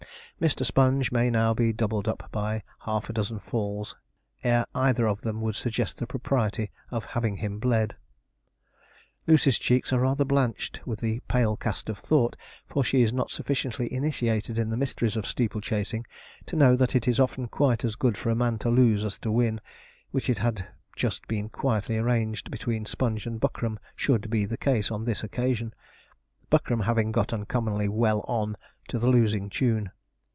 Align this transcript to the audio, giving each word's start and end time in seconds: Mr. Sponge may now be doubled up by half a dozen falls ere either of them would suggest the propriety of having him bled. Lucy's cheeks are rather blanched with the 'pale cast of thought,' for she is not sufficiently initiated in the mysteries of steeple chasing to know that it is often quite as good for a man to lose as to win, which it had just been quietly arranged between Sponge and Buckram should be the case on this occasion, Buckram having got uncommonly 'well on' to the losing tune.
Mr. 0.41 0.65
Sponge 0.65 1.11
may 1.11 1.29
now 1.29 1.53
be 1.53 1.71
doubled 1.71 2.07
up 2.07 2.27
by 2.31 2.63
half 2.79 3.07
a 3.11 3.13
dozen 3.13 3.37
falls 3.39 3.95
ere 4.43 4.65
either 4.73 5.05
of 5.05 5.21
them 5.21 5.39
would 5.39 5.53
suggest 5.55 5.99
the 5.99 6.07
propriety 6.07 6.71
of 6.89 7.05
having 7.05 7.37
him 7.37 7.59
bled. 7.59 7.95
Lucy's 9.27 9.59
cheeks 9.59 9.93
are 9.93 9.99
rather 9.99 10.25
blanched 10.25 10.79
with 10.83 10.99
the 10.99 11.19
'pale 11.27 11.55
cast 11.55 11.89
of 11.89 11.99
thought,' 11.99 12.35
for 12.65 12.83
she 12.83 13.03
is 13.03 13.13
not 13.13 13.29
sufficiently 13.29 13.93
initiated 13.93 14.57
in 14.57 14.67
the 14.69 14.75
mysteries 14.75 15.15
of 15.15 15.27
steeple 15.27 15.61
chasing 15.61 16.03
to 16.47 16.55
know 16.55 16.75
that 16.75 16.95
it 16.95 17.07
is 17.07 17.19
often 17.19 17.47
quite 17.47 17.85
as 17.85 17.93
good 17.93 18.17
for 18.17 18.31
a 18.31 18.35
man 18.35 18.57
to 18.57 18.67
lose 18.67 19.03
as 19.03 19.19
to 19.19 19.29
win, 19.31 19.61
which 20.09 20.27
it 20.27 20.39
had 20.39 20.65
just 20.95 21.27
been 21.27 21.49
quietly 21.49 21.99
arranged 21.99 22.49
between 22.49 22.83
Sponge 22.83 23.27
and 23.27 23.39
Buckram 23.39 23.77
should 23.95 24.27
be 24.31 24.45
the 24.45 24.57
case 24.57 24.89
on 24.89 25.05
this 25.05 25.21
occasion, 25.23 25.71
Buckram 26.49 26.81
having 26.85 27.11
got 27.11 27.31
uncommonly 27.31 27.87
'well 27.87 28.25
on' 28.27 28.55
to 28.87 28.97
the 28.97 29.07
losing 29.07 29.47
tune. 29.47 29.91